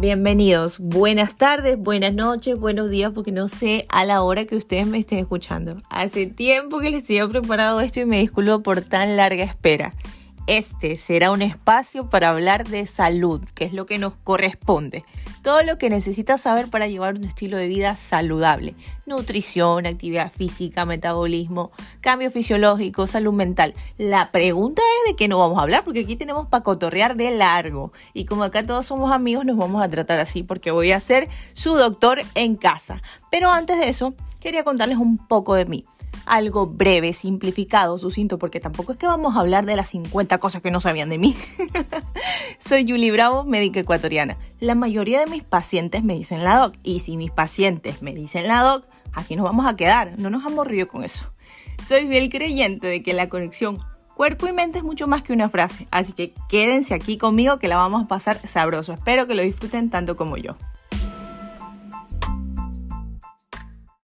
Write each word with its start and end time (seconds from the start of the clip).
Bienvenidos, 0.00 0.80
buenas 0.80 1.36
tardes, 1.36 1.78
buenas 1.78 2.12
noches, 2.12 2.58
buenos 2.58 2.90
días, 2.90 3.12
porque 3.14 3.30
no 3.30 3.46
sé 3.46 3.86
a 3.88 4.04
la 4.04 4.22
hora 4.22 4.44
que 4.44 4.56
ustedes 4.56 4.88
me 4.88 4.98
estén 4.98 5.20
escuchando. 5.20 5.76
Hace 5.88 6.26
tiempo 6.26 6.80
que 6.80 6.90
les 6.90 7.06
tenía 7.06 7.28
preparado 7.28 7.80
esto 7.80 8.00
y 8.00 8.04
me 8.04 8.18
disculpo 8.18 8.60
por 8.60 8.80
tan 8.82 9.16
larga 9.16 9.44
espera. 9.44 9.94
Este 10.46 10.96
será 10.96 11.30
un 11.30 11.42
espacio 11.42 12.10
para 12.10 12.30
hablar 12.30 12.68
de 12.68 12.84
salud, 12.86 13.40
que 13.54 13.64
es 13.64 13.72
lo 13.72 13.86
que 13.86 13.98
nos 13.98 14.16
corresponde. 14.16 15.04
Todo 15.42 15.62
lo 15.62 15.78
que 15.78 15.90
necesitas 15.90 16.42
saber 16.42 16.68
para 16.68 16.88
llevar 16.88 17.14
un 17.14 17.24
estilo 17.24 17.56
de 17.56 17.68
vida 17.68 17.96
saludable. 17.96 18.74
Nutrición, 19.06 19.86
actividad 19.86 20.32
física, 20.32 20.84
metabolismo, 20.84 21.70
cambio 22.00 22.30
fisiológico, 22.30 23.06
salud 23.06 23.32
mental. 23.32 23.74
La 23.96 24.32
pregunta 24.32 24.82
es 24.82 24.93
de 25.06 25.16
qué 25.16 25.28
no 25.28 25.38
vamos 25.38 25.58
a 25.58 25.62
hablar, 25.62 25.84
porque 25.84 26.00
aquí 26.00 26.16
tenemos 26.16 26.46
para 26.48 26.62
cotorrear 26.62 27.16
de 27.16 27.36
largo. 27.36 27.92
Y 28.12 28.24
como 28.24 28.44
acá 28.44 28.64
todos 28.66 28.86
somos 28.86 29.12
amigos, 29.12 29.44
nos 29.44 29.56
vamos 29.56 29.82
a 29.82 29.88
tratar 29.88 30.18
así, 30.18 30.42
porque 30.42 30.70
voy 30.70 30.92
a 30.92 31.00
ser 31.00 31.28
su 31.52 31.74
doctor 31.74 32.20
en 32.34 32.56
casa. 32.56 33.02
Pero 33.30 33.50
antes 33.50 33.78
de 33.78 33.88
eso, 33.88 34.14
quería 34.40 34.64
contarles 34.64 34.98
un 34.98 35.18
poco 35.18 35.54
de 35.54 35.66
mí 35.66 35.84
algo 36.26 36.66
breve, 36.66 37.12
simplificado, 37.12 37.98
sucinto, 37.98 38.38
porque 38.38 38.60
tampoco 38.60 38.92
es 38.92 38.98
que 38.98 39.06
vamos 39.06 39.36
a 39.36 39.40
hablar 39.40 39.66
de 39.66 39.76
las 39.76 39.88
50 39.90 40.38
cosas 40.38 40.62
que 40.62 40.70
no 40.70 40.80
sabían 40.80 41.10
de 41.10 41.18
mí. 41.18 41.36
Soy 42.58 42.86
Julie 42.88 43.12
Bravo, 43.12 43.44
médica 43.44 43.80
ecuatoriana. 43.80 44.38
La 44.60 44.74
mayoría 44.74 45.20
de 45.20 45.26
mis 45.26 45.44
pacientes 45.44 46.02
me 46.02 46.14
dicen 46.14 46.44
la 46.44 46.58
doc, 46.58 46.74
y 46.82 47.00
si 47.00 47.16
mis 47.16 47.30
pacientes 47.30 48.02
me 48.02 48.14
dicen 48.14 48.48
la 48.48 48.62
doc, 48.62 48.86
así 49.12 49.36
nos 49.36 49.44
vamos 49.44 49.66
a 49.66 49.76
quedar, 49.76 50.18
no 50.18 50.30
nos 50.30 50.44
han 50.44 50.54
con 50.86 51.04
eso. 51.04 51.32
Soy 51.82 52.06
fiel 52.06 52.30
creyente 52.30 52.86
de 52.86 53.02
que 53.02 53.12
la 53.12 53.28
conexión 53.28 53.78
cuerpo 54.14 54.46
y 54.48 54.52
mente 54.52 54.78
es 54.78 54.84
mucho 54.84 55.06
más 55.06 55.22
que 55.22 55.32
una 55.32 55.48
frase, 55.48 55.86
así 55.90 56.12
que 56.12 56.32
quédense 56.48 56.94
aquí 56.94 57.18
conmigo 57.18 57.58
que 57.58 57.68
la 57.68 57.76
vamos 57.76 58.04
a 58.04 58.08
pasar 58.08 58.38
sabroso. 58.46 58.92
Espero 58.92 59.26
que 59.26 59.34
lo 59.34 59.42
disfruten 59.42 59.90
tanto 59.90 60.16
como 60.16 60.36
yo. 60.36 60.56